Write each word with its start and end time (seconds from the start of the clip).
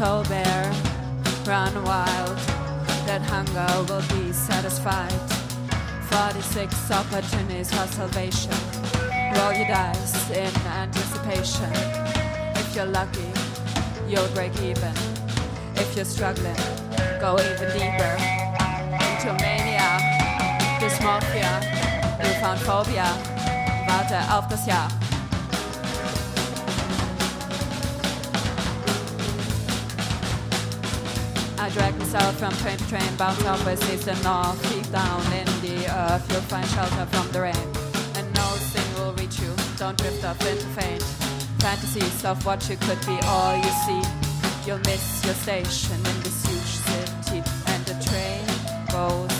run 0.00 1.74
wild, 1.84 2.38
that 3.06 3.20
hunger 3.22 3.92
will 3.92 4.02
be 4.14 4.32
satisfied. 4.32 5.10
46 6.10 6.90
opportunities 6.92 7.70
for 7.70 7.86
salvation. 7.88 8.52
Roll 9.34 9.52
your 9.52 9.66
dice 9.66 10.30
in 10.30 10.54
anticipation. 10.66 11.72
If 12.54 12.76
you're 12.76 12.86
lucky, 12.86 13.32
you'll 14.08 14.28
break 14.34 14.54
even. 14.62 14.94
If 15.74 15.96
you're 15.96 16.04
struggling, 16.04 16.56
go 17.20 17.34
even 17.34 17.68
deeper 17.74 18.14
into 19.02 19.32
mania, 19.42 19.98
dysmorphia, 20.78 21.58
newfound 22.22 22.60
phobia. 22.60 23.08
Warte 23.88 24.18
auf 24.30 24.48
das 24.48 24.66
Jahr. 24.66 24.97
I 31.68 31.70
drag 31.70 31.98
myself 31.98 32.38
from 32.38 32.52
train 32.64 32.78
to 32.78 32.88
train, 32.88 33.16
bounce 33.18 33.44
off 33.44 33.60
east 33.68 34.08
and 34.08 34.24
north. 34.24 34.56
Deep 34.72 34.90
down 34.90 35.20
in 35.34 35.44
the 35.60 35.86
earth, 35.86 36.26
you'll 36.32 36.40
find 36.48 36.66
shelter 36.68 37.04
from 37.12 37.30
the 37.30 37.42
rain. 37.42 37.68
And 38.16 38.26
no 38.34 38.48
sin 38.56 38.82
will 38.94 39.12
reach 39.12 39.38
you, 39.38 39.52
don't 39.76 39.98
drift 39.98 40.24
off 40.24 40.40
into 40.46 40.64
faint. 40.68 41.02
Fantasies 41.60 42.24
of 42.24 42.42
what 42.46 42.66
you 42.70 42.76
could 42.78 42.98
be, 43.04 43.18
all 43.24 43.54
you 43.54 43.72
see. 43.84 44.02
You'll 44.64 44.78
miss 44.88 45.22
your 45.26 45.34
station 45.34 45.96
in 45.96 46.16
this 46.22 46.46
huge 46.46 46.72
city, 46.88 47.42
and 47.66 47.84
the 47.84 47.96
train 48.02 48.46
goes 48.90 49.37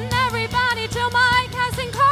and 0.00 0.12
everybody 0.12 0.86
till 0.88 1.10
my 1.10 1.48
casting 1.50 1.90
call. 1.90 2.07